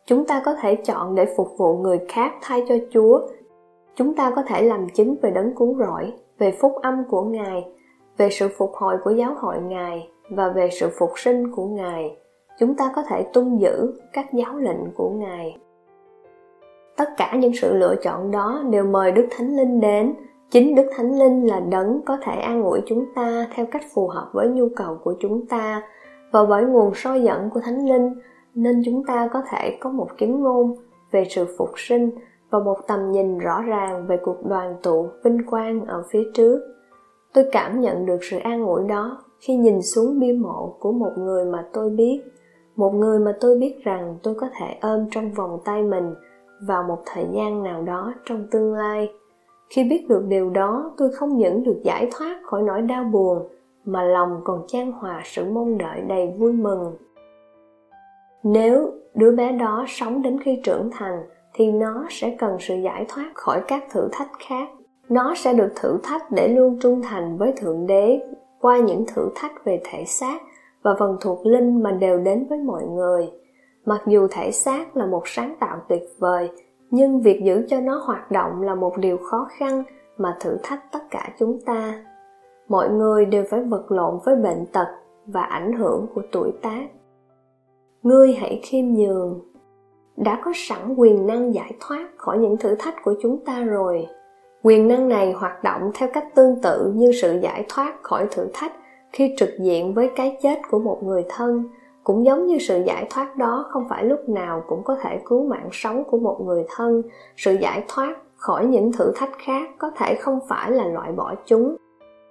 Chúng 0.06 0.26
ta 0.26 0.42
có 0.44 0.54
thể 0.54 0.74
chọn 0.74 1.14
để 1.14 1.34
phục 1.36 1.48
vụ 1.58 1.76
người 1.76 2.00
khác 2.08 2.32
thay 2.42 2.64
cho 2.68 2.74
chúa. 2.90 3.20
Chúng 3.94 4.14
ta 4.14 4.32
có 4.36 4.42
thể 4.42 4.62
làm 4.62 4.88
chứng 4.88 5.16
về 5.22 5.30
đấng 5.30 5.54
cứu 5.54 5.76
rỗi, 5.78 6.12
về 6.38 6.56
phúc 6.60 6.72
âm 6.82 7.04
của 7.08 7.22
ngài, 7.22 7.64
về 8.16 8.30
sự 8.30 8.48
phục 8.58 8.72
hồi 8.74 8.96
của 9.04 9.10
giáo 9.10 9.34
hội 9.38 9.58
ngài 9.62 10.10
và 10.30 10.48
về 10.48 10.68
sự 10.80 10.88
phục 10.98 11.10
sinh 11.16 11.52
của 11.52 11.66
ngài 11.66 12.16
chúng 12.60 12.74
ta 12.74 12.92
có 12.94 13.02
thể 13.02 13.26
tuân 13.32 13.58
giữ 13.58 13.92
các 14.12 14.32
giáo 14.32 14.56
lệnh 14.56 14.92
của 14.94 15.10
ngài. 15.10 15.58
Tất 16.96 17.08
cả 17.16 17.36
những 17.36 17.52
sự 17.54 17.74
lựa 17.74 17.94
chọn 18.02 18.30
đó 18.30 18.62
đều 18.70 18.84
mời 18.84 19.12
đức 19.12 19.26
thánh 19.30 19.56
linh 19.56 19.80
đến. 19.80 20.14
Chính 20.50 20.74
đức 20.74 20.86
thánh 20.96 21.18
linh 21.18 21.46
là 21.46 21.60
đấng 21.60 22.00
có 22.06 22.18
thể 22.22 22.32
an 22.32 22.62
ủi 22.62 22.80
chúng 22.86 23.04
ta 23.14 23.46
theo 23.54 23.66
cách 23.66 23.82
phù 23.94 24.08
hợp 24.08 24.30
với 24.32 24.48
nhu 24.48 24.68
cầu 24.76 24.98
của 25.04 25.14
chúng 25.20 25.46
ta. 25.46 25.82
Và 26.32 26.44
bởi 26.44 26.64
nguồn 26.64 26.94
soi 26.94 27.22
dẫn 27.22 27.50
của 27.50 27.60
thánh 27.60 27.88
linh, 27.88 28.14
nên 28.54 28.82
chúng 28.84 29.04
ta 29.04 29.28
có 29.32 29.42
thể 29.50 29.78
có 29.80 29.90
một 29.90 30.08
kiến 30.18 30.42
ngôn 30.42 30.76
về 31.10 31.24
sự 31.30 31.46
phục 31.58 31.70
sinh 31.76 32.10
và 32.50 32.58
một 32.58 32.76
tầm 32.86 33.10
nhìn 33.10 33.38
rõ 33.38 33.62
ràng 33.62 34.06
về 34.06 34.16
cuộc 34.22 34.46
đoàn 34.46 34.76
tụ 34.82 35.08
vinh 35.24 35.38
quang 35.50 35.86
ở 35.86 36.02
phía 36.10 36.22
trước. 36.34 36.60
Tôi 37.34 37.44
cảm 37.52 37.80
nhận 37.80 38.06
được 38.06 38.18
sự 38.22 38.38
an 38.38 38.66
ủi 38.66 38.88
đó 38.88 39.22
khi 39.40 39.56
nhìn 39.56 39.82
xuống 39.82 40.20
bia 40.20 40.32
mộ 40.32 40.76
của 40.80 40.92
một 40.92 41.12
người 41.16 41.44
mà 41.44 41.64
tôi 41.72 41.90
biết 41.90 42.20
một 42.76 42.90
người 42.90 43.18
mà 43.18 43.32
tôi 43.40 43.58
biết 43.58 43.84
rằng 43.84 44.18
tôi 44.22 44.34
có 44.34 44.48
thể 44.58 44.78
ôm 44.80 45.06
trong 45.10 45.32
vòng 45.32 45.58
tay 45.64 45.82
mình 45.82 46.14
vào 46.66 46.82
một 46.82 46.98
thời 47.06 47.26
gian 47.32 47.62
nào 47.62 47.82
đó 47.82 48.14
trong 48.24 48.46
tương 48.50 48.74
lai. 48.74 49.12
Khi 49.70 49.84
biết 49.84 50.06
được 50.08 50.24
điều 50.28 50.50
đó, 50.50 50.92
tôi 50.96 51.12
không 51.12 51.36
những 51.36 51.64
được 51.64 51.80
giải 51.84 52.08
thoát 52.12 52.40
khỏi 52.44 52.62
nỗi 52.62 52.82
đau 52.82 53.04
buồn, 53.04 53.48
mà 53.84 54.02
lòng 54.02 54.40
còn 54.44 54.66
chan 54.68 54.92
hòa 54.92 55.22
sự 55.24 55.44
mong 55.44 55.78
đợi 55.78 56.00
đầy 56.00 56.34
vui 56.38 56.52
mừng. 56.52 56.96
Nếu 58.42 58.92
đứa 59.14 59.32
bé 59.32 59.52
đó 59.52 59.84
sống 59.88 60.22
đến 60.22 60.40
khi 60.40 60.60
trưởng 60.64 60.90
thành, 60.92 61.22
thì 61.54 61.72
nó 61.72 62.06
sẽ 62.10 62.36
cần 62.38 62.56
sự 62.60 62.74
giải 62.74 63.04
thoát 63.08 63.30
khỏi 63.34 63.62
các 63.68 63.84
thử 63.90 64.08
thách 64.12 64.30
khác. 64.38 64.68
Nó 65.08 65.34
sẽ 65.36 65.52
được 65.52 65.72
thử 65.76 65.98
thách 66.02 66.30
để 66.30 66.48
luôn 66.48 66.78
trung 66.80 67.02
thành 67.02 67.38
với 67.38 67.52
thượng 67.56 67.86
đế 67.86 68.20
qua 68.60 68.78
những 68.78 69.04
thử 69.06 69.28
thách 69.34 69.64
về 69.64 69.80
thể 69.84 70.04
xác 70.04 70.42
và 70.82 70.94
phần 70.98 71.16
thuộc 71.20 71.46
linh 71.46 71.82
mà 71.82 71.92
đều 71.92 72.18
đến 72.18 72.46
với 72.48 72.58
mọi 72.58 72.84
người. 72.84 73.30
Mặc 73.86 74.02
dù 74.06 74.26
thể 74.30 74.50
xác 74.50 74.96
là 74.96 75.06
một 75.06 75.22
sáng 75.24 75.54
tạo 75.60 75.78
tuyệt 75.88 76.02
vời, 76.18 76.50
nhưng 76.90 77.20
việc 77.20 77.40
giữ 77.44 77.66
cho 77.68 77.80
nó 77.80 78.02
hoạt 78.04 78.30
động 78.30 78.62
là 78.62 78.74
một 78.74 78.92
điều 78.98 79.16
khó 79.16 79.48
khăn 79.58 79.82
mà 80.16 80.36
thử 80.40 80.56
thách 80.62 80.92
tất 80.92 81.10
cả 81.10 81.28
chúng 81.38 81.60
ta. 81.66 82.04
Mọi 82.68 82.88
người 82.88 83.24
đều 83.24 83.44
phải 83.50 83.60
vật 83.60 83.92
lộn 83.92 84.18
với 84.24 84.36
bệnh 84.36 84.66
tật 84.72 84.86
và 85.26 85.42
ảnh 85.42 85.72
hưởng 85.72 86.06
của 86.14 86.22
tuổi 86.32 86.52
tác. 86.62 86.86
Ngươi 88.02 88.32
hãy 88.32 88.60
khiêm 88.62 88.86
nhường. 88.86 89.40
Đã 90.16 90.40
có 90.44 90.52
sẵn 90.54 90.94
quyền 90.96 91.26
năng 91.26 91.54
giải 91.54 91.72
thoát 91.80 92.08
khỏi 92.16 92.38
những 92.38 92.56
thử 92.56 92.74
thách 92.78 92.94
của 93.04 93.14
chúng 93.22 93.44
ta 93.44 93.62
rồi. 93.62 94.06
Quyền 94.62 94.88
năng 94.88 95.08
này 95.08 95.32
hoạt 95.32 95.64
động 95.64 95.90
theo 95.94 96.08
cách 96.12 96.34
tương 96.34 96.62
tự 96.62 96.92
như 96.94 97.12
sự 97.22 97.40
giải 97.42 97.64
thoát 97.68 98.02
khỏi 98.02 98.26
thử 98.30 98.46
thách 98.52 98.72
khi 99.12 99.34
trực 99.36 99.50
diện 99.58 99.94
với 99.94 100.10
cái 100.16 100.38
chết 100.42 100.58
của 100.70 100.78
một 100.78 101.02
người 101.02 101.24
thân, 101.28 101.64
cũng 102.04 102.24
giống 102.24 102.46
như 102.46 102.58
sự 102.58 102.82
giải 102.86 103.06
thoát 103.10 103.36
đó 103.36 103.66
không 103.70 103.88
phải 103.88 104.04
lúc 104.04 104.28
nào 104.28 104.62
cũng 104.66 104.82
có 104.84 104.96
thể 105.02 105.20
cứu 105.24 105.46
mạng 105.46 105.68
sống 105.72 106.04
của 106.04 106.18
một 106.18 106.40
người 106.44 106.64
thân. 106.76 107.02
Sự 107.36 107.56
giải 107.60 107.84
thoát 107.88 108.16
khỏi 108.36 108.66
những 108.66 108.92
thử 108.92 109.12
thách 109.16 109.32
khác 109.38 109.70
có 109.78 109.90
thể 109.96 110.14
không 110.14 110.38
phải 110.48 110.70
là 110.70 110.86
loại 110.86 111.12
bỏ 111.12 111.34
chúng. 111.46 111.76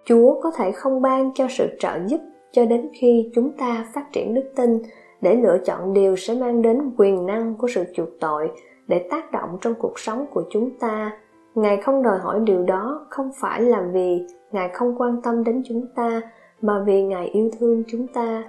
Chúa 0.06 0.42
có 0.42 0.52
thể 0.52 0.72
không 0.72 1.02
ban 1.02 1.32
cho 1.34 1.48
sự 1.50 1.68
trợ 1.80 2.00
giúp 2.08 2.22
cho 2.52 2.66
đến 2.66 2.90
khi 2.94 3.32
chúng 3.36 3.52
ta 3.58 3.86
phát 3.94 4.12
triển 4.12 4.34
đức 4.34 4.52
tin 4.56 4.82
để 5.22 5.36
lựa 5.36 5.58
chọn 5.66 5.94
điều 5.94 6.16
sẽ 6.16 6.34
mang 6.34 6.62
đến 6.62 6.92
quyền 6.98 7.26
năng 7.26 7.56
của 7.56 7.68
sự 7.68 7.84
chuộc 7.96 8.10
tội 8.20 8.52
để 8.88 9.08
tác 9.12 9.32
động 9.32 9.58
trong 9.62 9.74
cuộc 9.80 10.00
sống 10.00 10.26
của 10.32 10.44
chúng 10.50 10.70
ta. 10.80 11.12
Ngài 11.56 11.78
không 11.78 12.04
đòi 12.04 12.18
hỏi 12.18 12.40
điều 12.44 12.64
đó, 12.64 13.06
không 13.10 13.32
phải 13.36 13.62
là 13.62 13.82
vì 13.94 14.26
ngài 14.52 14.70
không 14.70 14.96
quan 14.98 15.22
tâm 15.22 15.44
đến 15.44 15.64
chúng 15.66 15.86
ta 15.96 16.22
mà 16.62 16.84
vì 16.86 17.04
ngài 17.04 17.28
yêu 17.28 17.50
thương 17.60 17.84
chúng 17.88 18.08
ta 18.08 18.44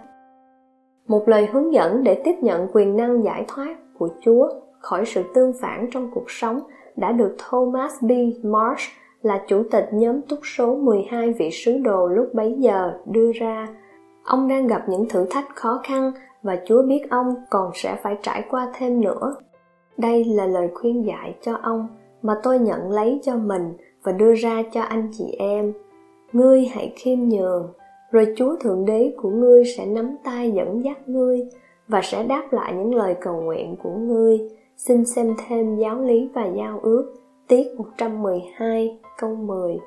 một 1.08 1.28
lời 1.28 1.46
hướng 1.52 1.72
dẫn 1.72 2.04
để 2.04 2.22
tiếp 2.24 2.34
nhận 2.40 2.68
quyền 2.72 2.96
năng 2.96 3.24
giải 3.24 3.44
thoát 3.48 3.76
của 3.98 4.08
chúa 4.20 4.48
khỏi 4.78 5.04
sự 5.06 5.22
tương 5.34 5.52
phản 5.60 5.88
trong 5.92 6.10
cuộc 6.14 6.30
sống 6.30 6.60
đã 6.96 7.12
được 7.12 7.36
Thomas 7.38 7.92
B. 8.02 8.10
Marsh 8.42 8.90
là 9.22 9.44
chủ 9.48 9.62
tịch 9.70 9.88
nhóm 9.92 10.22
túc 10.22 10.38
số 10.42 10.76
12 10.76 11.32
vị 11.32 11.50
sứ 11.52 11.78
đồ 11.78 12.08
lúc 12.08 12.34
bấy 12.34 12.56
giờ 12.58 12.92
đưa 13.06 13.32
ra. 13.32 13.68
Ông 14.24 14.48
đang 14.48 14.66
gặp 14.66 14.82
những 14.88 15.08
thử 15.08 15.26
thách 15.30 15.48
khó 15.54 15.80
khăn 15.84 16.12
và 16.42 16.58
Chúa 16.66 16.82
biết 16.82 17.10
ông 17.10 17.34
còn 17.50 17.70
sẽ 17.74 17.96
phải 18.02 18.16
trải 18.22 18.44
qua 18.50 18.72
thêm 18.74 19.00
nữa. 19.00 19.34
Đây 19.98 20.24
là 20.24 20.46
lời 20.46 20.68
khuyên 20.74 21.06
dạy 21.06 21.36
cho 21.40 21.56
ông 21.62 21.88
mà 22.22 22.34
tôi 22.42 22.58
nhận 22.58 22.90
lấy 22.90 23.20
cho 23.22 23.36
mình 23.36 23.72
và 24.02 24.12
đưa 24.12 24.34
ra 24.34 24.62
cho 24.72 24.82
anh 24.82 25.08
chị 25.12 25.24
em. 25.38 25.72
Ngươi 26.32 26.64
hãy 26.64 26.92
khiêm 26.96 27.18
nhường, 27.18 27.72
rồi 28.10 28.34
Chúa 28.36 28.56
Thượng 28.60 28.84
Đế 28.84 29.14
của 29.16 29.30
ngươi 29.30 29.64
sẽ 29.76 29.86
nắm 29.86 30.16
tay 30.24 30.50
dẫn 30.50 30.84
dắt 30.84 31.08
ngươi 31.08 31.40
và 31.88 32.00
sẽ 32.04 32.22
đáp 32.22 32.52
lại 32.52 32.74
những 32.74 32.94
lời 32.94 33.14
cầu 33.20 33.40
nguyện 33.40 33.76
của 33.82 33.92
ngươi. 33.92 34.38
Xin 34.76 35.04
xem 35.04 35.34
thêm 35.48 35.76
giáo 35.76 36.00
lý 36.00 36.28
và 36.34 36.46
giao 36.56 36.80
ước, 36.82 37.14
tiết 37.48 37.66
112, 37.76 38.98
câu 39.18 39.34
10. 39.34 39.78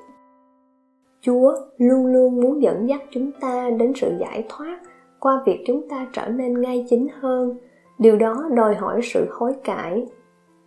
Chúa 1.20 1.54
luôn 1.78 2.06
luôn 2.06 2.40
muốn 2.40 2.62
dẫn 2.62 2.88
dắt 2.88 3.02
chúng 3.10 3.30
ta 3.40 3.70
đến 3.70 3.92
sự 3.96 4.12
giải 4.20 4.44
thoát 4.48 4.80
qua 5.20 5.42
việc 5.46 5.64
chúng 5.66 5.88
ta 5.88 6.06
trở 6.12 6.28
nên 6.28 6.60
ngay 6.60 6.86
chính 6.90 7.08
hơn 7.20 7.56
điều 7.98 8.16
đó 8.16 8.48
đòi 8.54 8.74
hỏi 8.74 9.00
sự 9.02 9.26
hối 9.30 9.52
cải 9.64 10.06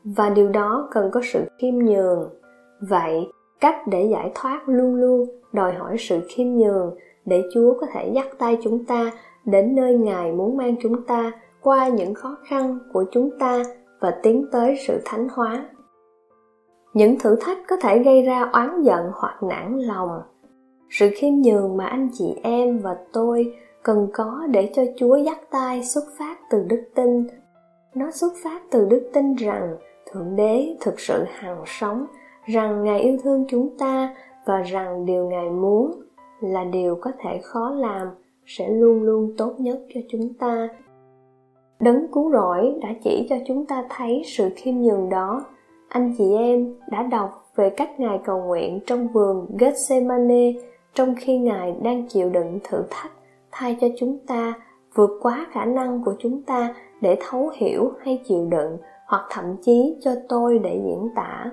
và 0.03 0.29
điều 0.29 0.49
đó 0.49 0.87
cần 0.91 1.09
có 1.11 1.21
sự 1.23 1.39
khiêm 1.59 1.75
nhường 1.75 2.29
vậy 2.89 3.27
cách 3.59 3.75
để 3.87 4.07
giải 4.11 4.31
thoát 4.35 4.69
luôn 4.69 4.95
luôn 4.95 5.29
đòi 5.53 5.73
hỏi 5.73 5.95
sự 5.99 6.19
khiêm 6.29 6.47
nhường 6.47 6.95
để 7.27 7.43
chúa 7.53 7.73
có 7.81 7.87
thể 7.93 8.11
dắt 8.15 8.27
tay 8.37 8.57
chúng 8.63 8.85
ta 8.85 9.11
đến 9.45 9.75
nơi 9.75 9.97
ngài 9.97 10.31
muốn 10.31 10.57
mang 10.57 10.75
chúng 10.81 11.03
ta 11.03 11.31
qua 11.61 11.87
những 11.87 12.13
khó 12.13 12.37
khăn 12.49 12.79
của 12.93 13.05
chúng 13.11 13.29
ta 13.39 13.63
và 13.99 14.19
tiến 14.23 14.45
tới 14.51 14.75
sự 14.87 15.01
thánh 15.05 15.27
hóa 15.31 15.65
những 16.93 17.19
thử 17.19 17.35
thách 17.41 17.57
có 17.67 17.77
thể 17.81 17.99
gây 17.99 18.21
ra 18.21 18.49
oán 18.53 18.83
giận 18.83 19.11
hoặc 19.13 19.43
nản 19.43 19.79
lòng 19.79 20.09
sự 20.89 21.09
khiêm 21.15 21.33
nhường 21.33 21.77
mà 21.77 21.85
anh 21.85 22.09
chị 22.13 22.35
em 22.43 22.77
và 22.77 22.97
tôi 23.13 23.53
cần 23.83 24.07
có 24.13 24.47
để 24.51 24.71
cho 24.73 24.83
Chúa 24.97 25.15
dắt 25.15 25.37
tay 25.51 25.83
xuất 25.83 26.03
phát 26.17 26.37
từ 26.49 26.63
đức 26.69 26.83
tin. 26.95 27.27
Nó 27.95 28.11
xuất 28.11 28.33
phát 28.43 28.61
từ 28.71 28.85
đức 28.85 29.09
tin 29.13 29.35
rằng 29.35 29.77
Thượng 30.11 30.35
Đế 30.35 30.75
thực 30.81 30.99
sự 30.99 31.23
hằng 31.27 31.63
sống, 31.65 32.05
rằng 32.45 32.83
Ngài 32.83 32.99
yêu 32.99 33.17
thương 33.23 33.45
chúng 33.49 33.77
ta 33.77 34.15
và 34.45 34.61
rằng 34.61 35.05
điều 35.05 35.25
Ngài 35.25 35.49
muốn 35.49 36.01
là 36.39 36.63
điều 36.63 36.97
có 37.01 37.11
thể 37.19 37.39
khó 37.43 37.69
làm, 37.69 38.07
sẽ 38.45 38.69
luôn 38.69 39.03
luôn 39.03 39.33
tốt 39.37 39.53
nhất 39.57 39.79
cho 39.93 40.01
chúng 40.09 40.33
ta. 40.33 40.69
Đấng 41.79 42.07
cứu 42.11 42.31
rỗi 42.31 42.73
đã 42.81 42.89
chỉ 43.03 43.27
cho 43.29 43.35
chúng 43.47 43.65
ta 43.65 43.85
thấy 43.89 44.21
sự 44.25 44.49
khiêm 44.55 44.75
nhường 44.75 45.09
đó. 45.09 45.45
Anh 45.89 46.13
chị 46.17 46.35
em 46.37 46.75
đã 46.91 47.03
đọc 47.03 47.51
về 47.55 47.69
cách 47.69 47.99
Ngài 47.99 48.19
cầu 48.25 48.43
nguyện 48.43 48.79
trong 48.85 49.07
vườn 49.07 49.47
Gethsemane 49.59 50.53
trong 50.93 51.15
khi 51.17 51.37
Ngài 51.37 51.75
đang 51.81 52.07
chịu 52.07 52.29
đựng 52.29 52.59
thử 52.63 52.83
thách 52.89 53.11
thay 53.51 53.77
cho 53.81 53.87
chúng 53.97 54.17
ta, 54.27 54.53
vượt 54.95 55.19
quá 55.21 55.47
khả 55.51 55.65
năng 55.65 56.03
của 56.03 56.13
chúng 56.19 56.41
ta 56.41 56.75
để 57.01 57.17
thấu 57.21 57.51
hiểu 57.55 57.91
hay 57.99 58.21
chịu 58.25 58.47
đựng 58.49 58.77
hoặc 59.07 59.25
thậm 59.29 59.45
chí 59.61 59.97
cho 60.01 60.11
tôi 60.29 60.59
để 60.59 60.81
diễn 60.85 61.09
tả 61.15 61.51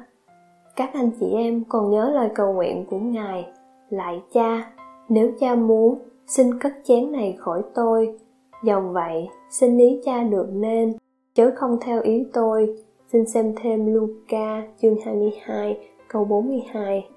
các 0.77 0.91
anh 0.95 1.11
chị 1.21 1.27
em 1.33 1.65
còn 1.69 1.91
nhớ 1.91 2.11
lời 2.15 2.29
cầu 2.35 2.53
nguyện 2.53 2.87
của 2.91 2.99
ngài 2.99 3.47
lại 3.91 4.23
cha 4.33 4.71
nếu 5.09 5.31
cha 5.41 5.55
muốn, 5.55 5.99
xin 6.27 6.59
cất 6.59 6.73
chén 6.85 7.13
này 7.13 7.37
khỏi 7.39 7.63
tôi 7.75 8.19
dòng 8.65 8.93
vậy, 8.93 9.29
xin 9.51 9.79
ý 9.79 10.01
cha 10.05 10.23
được 10.23 10.47
nên 10.53 10.93
chớ 11.35 11.51
không 11.57 11.79
theo 11.81 12.03
ý 12.03 12.27
tôi, 12.33 12.77
xin 13.13 13.27
xem 13.27 13.55
thêm 13.63 13.95
Luca 13.95 14.63
chương 14.83 14.97
22 15.05 15.79
câu 16.09 16.25
42 16.25 17.09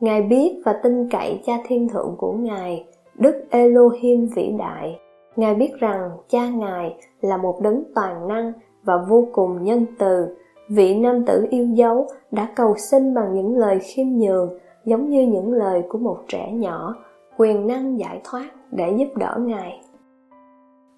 Ngài 0.00 0.22
biết 0.22 0.62
và 0.64 0.72
tin 0.82 1.08
cậy 1.08 1.40
cha 1.44 1.58
thiên 1.66 1.88
thượng 1.88 2.14
của 2.18 2.32
Ngài, 2.32 2.86
Đức 3.14 3.44
Elohim 3.50 4.26
vĩ 4.36 4.52
đại. 4.58 4.98
Ngài 5.36 5.54
biết 5.54 5.70
rằng 5.78 6.10
cha 6.28 6.48
Ngài 6.48 6.96
là 7.20 7.36
một 7.36 7.60
đấng 7.62 7.82
toàn 7.94 8.28
năng 8.28 8.52
và 8.84 8.94
vô 9.08 9.28
cùng 9.32 9.64
nhân 9.64 9.86
từ. 9.98 10.26
Vị 10.68 10.94
nam 10.94 11.24
tử 11.26 11.46
yêu 11.50 11.66
dấu 11.66 12.06
đã 12.30 12.48
cầu 12.56 12.74
xin 12.90 13.14
bằng 13.14 13.34
những 13.34 13.56
lời 13.56 13.78
khiêm 13.78 14.06
nhường 14.06 14.58
giống 14.86 15.10
như 15.10 15.26
những 15.26 15.52
lời 15.52 15.82
của 15.88 15.98
một 15.98 16.18
trẻ 16.28 16.52
nhỏ, 16.52 16.94
quyền 17.36 17.66
năng 17.66 17.98
giải 17.98 18.20
thoát 18.24 18.48
để 18.70 18.94
giúp 18.98 19.16
đỡ 19.16 19.38
Ngài. 19.40 19.80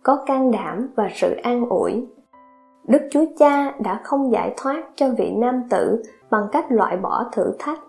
Có 0.02 0.24
can 0.26 0.50
đảm 0.50 0.88
và 0.96 1.08
sự 1.14 1.34
an 1.42 1.68
ủi. 1.68 2.06
Đức 2.88 3.02
Chúa 3.10 3.24
Cha 3.38 3.74
đã 3.80 4.00
không 4.04 4.32
giải 4.32 4.54
thoát 4.56 4.84
cho 4.96 5.08
vị 5.18 5.32
nam 5.36 5.62
tử 5.70 6.02
bằng 6.30 6.44
cách 6.52 6.72
loại 6.72 6.96
bỏ 6.96 7.24
thử 7.32 7.52
thách. 7.58 7.80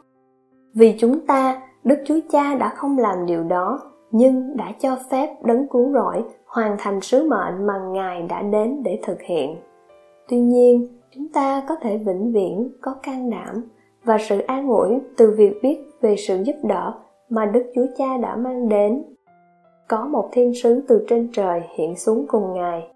Vì 0.75 0.95
chúng 0.99 1.25
ta, 1.25 1.61
Đức 1.83 1.99
Chúa 2.05 2.19
Cha 2.29 2.55
đã 2.55 2.69
không 2.69 2.97
làm 2.97 3.25
điều 3.25 3.43
đó 3.43 3.79
nhưng 4.11 4.57
đã 4.57 4.71
cho 4.79 4.97
phép 5.11 5.35
đấng 5.43 5.67
cứu 5.67 5.93
rỗi 5.93 6.23
hoàn 6.45 6.75
thành 6.79 7.01
sứ 7.01 7.29
mệnh 7.29 7.67
mà 7.67 7.73
ngài 7.91 8.21
đã 8.21 8.41
đến 8.41 8.83
để 8.83 8.99
thực 9.03 9.21
hiện 9.21 9.55
tuy 10.29 10.39
nhiên 10.39 10.87
chúng 11.15 11.27
ta 11.27 11.63
có 11.67 11.75
thể 11.75 11.97
vĩnh 11.97 12.31
viễn 12.33 12.69
có 12.81 12.95
can 13.03 13.29
đảm 13.29 13.63
và 14.03 14.17
sự 14.29 14.39
an 14.39 14.67
ủi 14.67 14.99
từ 15.17 15.31
việc 15.37 15.59
biết 15.63 15.88
về 16.01 16.15
sự 16.27 16.43
giúp 16.43 16.55
đỡ 16.63 16.93
mà 17.29 17.45
đức 17.45 17.71
chúa 17.75 17.85
cha 17.97 18.17
đã 18.17 18.35
mang 18.35 18.69
đến. 18.69 19.03
Có 19.87 20.05
một 20.05 20.29
thiên 20.31 20.53
sứ 20.53 20.81
từ 20.87 21.05
trên 21.07 21.29
trời 21.33 21.61
hiện 21.75 21.95
xuống 21.95 22.25
cùng 22.27 22.53
ngài 22.53 22.87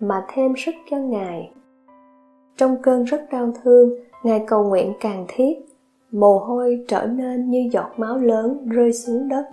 mà 0.00 0.26
thêm 0.34 0.54
sức 0.56 0.74
cho 0.90 0.96
ngài. 0.96 1.52
Trong 2.56 2.76
cơn 2.82 3.04
rất 3.04 3.20
đau 3.30 3.52
thương 3.62 3.94
ngài 4.24 4.44
cầu 4.46 4.64
nguyện 4.64 4.92
càng 5.00 5.24
thiết 5.28 5.58
mồ 6.10 6.38
hôi 6.38 6.84
trở 6.88 7.06
nên 7.06 7.50
như 7.50 7.68
giọt 7.72 7.90
máu 7.96 8.18
lớn 8.18 8.68
rơi 8.68 8.92
xuống 8.92 9.28
đất. 9.28 9.44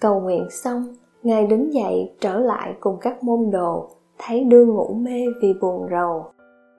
Cầu 0.00 0.20
nguyện 0.20 0.46
xong, 0.50 0.84
Ngài 1.26 1.46
đứng 1.46 1.72
dậy 1.72 2.14
trở 2.20 2.38
lại 2.38 2.74
cùng 2.80 2.96
các 3.00 3.24
môn 3.24 3.50
đồ, 3.50 3.88
thấy 4.18 4.44
đương 4.44 4.68
ngủ 4.68 4.94
mê 4.94 5.24
vì 5.42 5.54
buồn 5.60 5.86
rầu. 5.90 6.24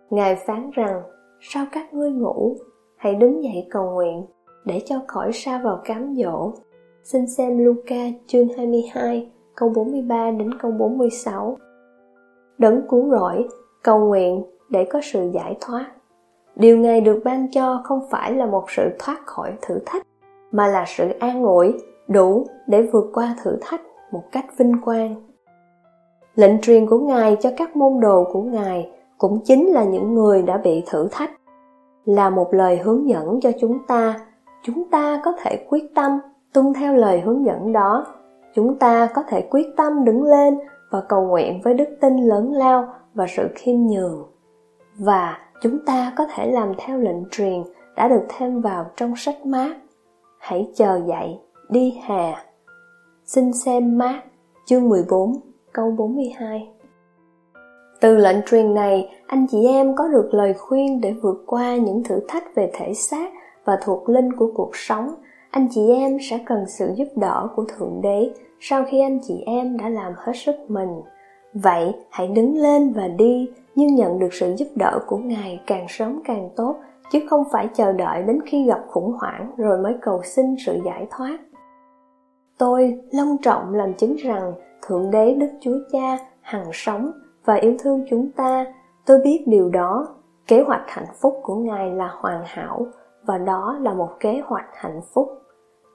Ngài 0.09 0.35
phán 0.35 0.71
rằng, 0.73 1.01
sao 1.41 1.65
các 1.71 1.93
ngươi 1.93 2.11
ngủ, 2.11 2.55
hãy 2.95 3.15
đứng 3.15 3.43
dậy 3.43 3.67
cầu 3.69 3.91
nguyện, 3.91 4.25
để 4.67 4.81
cho 4.85 4.95
khỏi 5.07 5.31
sa 5.33 5.61
vào 5.63 5.81
cám 5.85 6.15
dỗ. 6.15 6.51
Xin 7.03 7.27
xem 7.27 7.57
Luca 7.57 8.01
chương 8.27 8.47
22, 8.57 9.29
câu 9.55 9.69
43 9.69 10.31
đến 10.31 10.53
câu 10.59 10.71
46. 10.71 11.57
Đấng 12.57 12.81
cứu 12.89 13.09
rỗi, 13.09 13.47
cầu 13.83 13.99
nguyện 13.99 14.43
để 14.69 14.87
có 14.91 15.01
sự 15.03 15.29
giải 15.33 15.57
thoát. 15.61 15.85
Điều 16.55 16.77
Ngài 16.77 17.01
được 17.01 17.21
ban 17.25 17.51
cho 17.51 17.81
không 17.83 17.99
phải 18.09 18.33
là 18.33 18.45
một 18.45 18.65
sự 18.71 18.83
thoát 18.99 19.25
khỏi 19.25 19.53
thử 19.61 19.79
thách, 19.85 20.03
mà 20.51 20.67
là 20.67 20.85
sự 20.87 21.09
an 21.19 21.43
ủi 21.43 21.73
đủ 22.07 22.45
để 22.67 22.81
vượt 22.81 23.05
qua 23.13 23.35
thử 23.43 23.57
thách 23.61 23.81
một 24.11 24.23
cách 24.31 24.45
vinh 24.57 24.81
quang. 24.85 25.15
Lệnh 26.35 26.61
truyền 26.61 26.87
của 26.87 26.99
Ngài 26.99 27.37
cho 27.39 27.49
các 27.57 27.75
môn 27.75 27.99
đồ 27.99 28.23
của 28.33 28.41
Ngài 28.41 28.91
cũng 29.17 29.39
chính 29.43 29.67
là 29.67 29.83
những 29.83 30.13
người 30.13 30.41
đã 30.41 30.57
bị 30.57 30.83
thử 30.87 31.07
thách, 31.11 31.31
là 32.05 32.29
một 32.29 32.53
lời 32.53 32.77
hướng 32.77 33.09
dẫn 33.09 33.39
cho 33.41 33.51
chúng 33.59 33.77
ta. 33.87 34.26
Chúng 34.63 34.89
ta 34.91 35.21
có 35.23 35.33
thể 35.41 35.65
quyết 35.69 35.83
tâm 35.95 36.19
tuân 36.53 36.73
theo 36.73 36.93
lời 36.93 37.21
hướng 37.21 37.45
dẫn 37.45 37.73
đó. 37.73 38.05
Chúng 38.55 38.79
ta 38.79 39.09
có 39.13 39.23
thể 39.27 39.47
quyết 39.49 39.67
tâm 39.77 40.05
đứng 40.05 40.23
lên 40.23 40.59
và 40.89 41.01
cầu 41.09 41.27
nguyện 41.27 41.61
với 41.63 41.73
đức 41.73 41.89
tin 42.01 42.17
lớn 42.17 42.53
lao 42.53 42.93
và 43.13 43.25
sự 43.29 43.47
khiêm 43.55 43.75
nhường. 43.77 44.25
Và 44.97 45.37
chúng 45.61 45.85
ta 45.85 46.13
có 46.15 46.25
thể 46.33 46.51
làm 46.51 46.71
theo 46.77 46.97
lệnh 46.97 47.29
truyền 47.31 47.63
đã 47.95 48.07
được 48.07 48.23
thêm 48.29 48.61
vào 48.61 48.85
trong 48.95 49.15
sách 49.15 49.45
mát. 49.45 49.77
Hãy 50.39 50.71
chờ 50.75 51.01
dậy, 51.07 51.39
đi 51.69 51.99
hà. 52.03 52.45
Xin 53.25 53.53
xem 53.53 53.97
mát, 53.97 54.21
chương 54.65 54.89
14, 54.89 55.31
câu 55.73 55.91
42. 55.91 56.69
Từ 58.01 58.15
lệnh 58.15 58.37
truyền 58.45 58.73
này, 58.73 59.09
anh 59.27 59.47
chị 59.51 59.65
em 59.67 59.95
có 59.95 60.07
được 60.07 60.29
lời 60.31 60.53
khuyên 60.53 61.01
để 61.01 61.13
vượt 61.21 61.43
qua 61.45 61.75
những 61.75 62.03
thử 62.03 62.19
thách 62.27 62.55
về 62.55 62.71
thể 62.73 62.93
xác 62.93 63.31
và 63.67 63.77
thuộc 63.81 64.09
linh 64.09 64.33
của 64.33 64.51
cuộc 64.55 64.71
sống. 64.73 65.13
Anh 65.51 65.67
chị 65.71 65.81
em 65.93 66.17
sẽ 66.29 66.39
cần 66.45 66.65
sự 66.67 66.91
giúp 66.95 67.07
đỡ 67.15 67.47
của 67.55 67.65
Thượng 67.65 68.01
Đế 68.01 68.31
sau 68.59 68.83
khi 68.89 69.01
anh 69.01 69.19
chị 69.23 69.43
em 69.45 69.77
đã 69.77 69.89
làm 69.89 70.13
hết 70.17 70.33
sức 70.35 70.55
mình. 70.67 71.01
Vậy 71.53 71.93
hãy 72.09 72.27
đứng 72.27 72.57
lên 72.57 72.93
và 72.93 73.07
đi, 73.07 73.51
nhưng 73.75 73.95
nhận 73.95 74.19
được 74.19 74.33
sự 74.33 74.55
giúp 74.57 74.67
đỡ 74.75 74.99
của 75.07 75.17
Ngài 75.17 75.59
càng 75.67 75.85
sớm 75.89 76.21
càng 76.25 76.49
tốt, 76.55 76.75
chứ 77.11 77.19
không 77.29 77.43
phải 77.51 77.69
chờ 77.73 77.91
đợi 77.91 78.23
đến 78.23 78.39
khi 78.45 78.65
gặp 78.65 78.79
khủng 78.87 79.13
hoảng 79.19 79.51
rồi 79.57 79.77
mới 79.77 79.95
cầu 80.01 80.21
xin 80.23 80.55
sự 80.65 80.79
giải 80.85 81.07
thoát. 81.11 81.37
Tôi 82.57 82.99
long 83.11 83.37
trọng 83.41 83.73
làm 83.73 83.93
chứng 83.93 84.15
rằng 84.15 84.53
Thượng 84.87 85.11
Đế 85.11 85.33
Đức 85.33 85.49
Chúa 85.61 85.77
Cha 85.91 86.17
hằng 86.41 86.69
sống 86.73 87.11
và 87.45 87.55
yêu 87.55 87.75
thương 87.79 88.05
chúng 88.09 88.31
ta. 88.31 88.65
Tôi 89.05 89.19
biết 89.23 89.43
điều 89.47 89.69
đó. 89.69 90.07
Kế 90.47 90.61
hoạch 90.61 90.83
hạnh 90.87 91.07
phúc 91.21 91.39
của 91.43 91.55
Ngài 91.55 91.91
là 91.91 92.09
hoàn 92.21 92.43
hảo 92.45 92.87
và 93.27 93.37
đó 93.37 93.77
là 93.81 93.93
một 93.93 94.09
kế 94.19 94.41
hoạch 94.45 94.67
hạnh 94.73 95.01
phúc. 95.13 95.29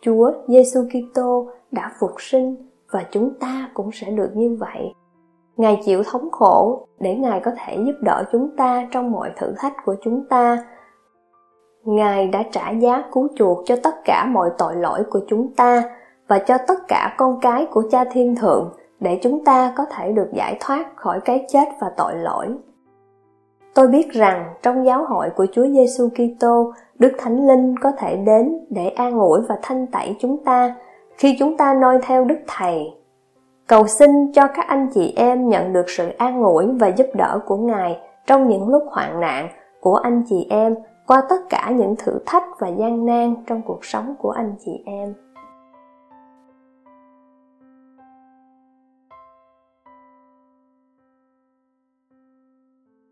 Chúa 0.02 0.32
Giêsu 0.48 0.80
Kitô 0.82 1.50
đã 1.70 1.92
phục 2.00 2.10
sinh 2.18 2.56
và 2.90 3.04
chúng 3.10 3.34
ta 3.40 3.70
cũng 3.74 3.90
sẽ 3.92 4.10
được 4.10 4.30
như 4.34 4.56
vậy. 4.60 4.94
Ngài 5.56 5.80
chịu 5.84 6.02
thống 6.02 6.30
khổ 6.30 6.86
để 7.00 7.14
Ngài 7.14 7.40
có 7.40 7.50
thể 7.56 7.76
giúp 7.86 7.94
đỡ 8.00 8.24
chúng 8.32 8.56
ta 8.56 8.88
trong 8.90 9.12
mọi 9.12 9.30
thử 9.36 9.54
thách 9.58 9.74
của 9.84 9.96
chúng 10.02 10.24
ta. 10.28 10.64
Ngài 11.84 12.28
đã 12.28 12.42
trả 12.52 12.70
giá 12.70 13.04
cứu 13.12 13.28
chuộc 13.36 13.58
cho 13.64 13.76
tất 13.82 13.94
cả 14.04 14.26
mọi 14.30 14.50
tội 14.58 14.76
lỗi 14.76 15.04
của 15.10 15.20
chúng 15.28 15.54
ta 15.54 15.82
và 16.28 16.38
cho 16.38 16.58
tất 16.66 16.78
cả 16.88 17.14
con 17.18 17.40
cái 17.40 17.66
của 17.70 17.82
Cha 17.90 18.04
Thiên 18.04 18.36
Thượng 18.36 18.72
để 19.00 19.18
chúng 19.22 19.44
ta 19.44 19.72
có 19.76 19.85
thể 19.90 20.12
được 20.12 20.28
giải 20.33 20.57
thoát 20.61 20.96
khỏi 20.96 21.20
cái 21.24 21.46
chết 21.48 21.68
và 21.80 21.92
tội 21.96 22.14
lỗi. 22.14 22.46
Tôi 23.74 23.88
biết 23.88 24.12
rằng 24.12 24.54
trong 24.62 24.87
giáo 24.87 25.04
hội 25.08 25.30
của 25.37 25.46
Chúa 25.52 25.66
Giêsu 25.66 26.08
Kitô, 26.08 26.72
Đức 26.98 27.12
Thánh 27.18 27.46
Linh 27.46 27.74
có 27.78 27.92
thể 27.98 28.16
đến 28.16 28.58
để 28.70 28.88
an 28.88 29.18
ủi 29.18 29.40
và 29.48 29.58
thanh 29.62 29.87
tẩy 29.87 30.16
chúng 30.20 30.44
ta 30.44 30.74
khi 31.18 31.37
chúng 31.38 31.56
ta 31.56 31.74
noi 31.74 31.98
theo 32.02 32.24
Đức 32.24 32.38
Thầy. 32.46 32.82
Cầu 33.66 33.87
xin 33.87 34.32
cho 34.32 34.46
các 34.46 34.66
anh 34.68 34.88
chị 34.94 35.14
em 35.16 35.48
nhận 35.48 35.72
được 35.72 35.90
sự 35.90 36.08
an 36.18 36.42
ủi 36.42 36.66
và 36.66 36.88
giúp 36.88 37.06
đỡ 37.14 37.40
của 37.46 37.56
Ngài 37.56 37.98
trong 38.26 38.48
những 38.48 38.68
lúc 38.68 38.82
hoạn 38.90 39.20
nạn 39.20 39.48
của 39.80 39.94
anh 39.94 40.22
chị 40.28 40.46
em 40.50 40.74
qua 41.06 41.22
tất 41.28 41.40
cả 41.48 41.70
những 41.76 41.96
thử 41.96 42.18
thách 42.26 42.44
và 42.58 42.68
gian 42.68 43.06
nan 43.06 43.35
trong 43.46 43.62
cuộc 43.62 43.85
sống 43.85 44.14
của 44.18 44.30
anh 44.30 44.54
chị 44.64 44.82
em. 44.87 45.14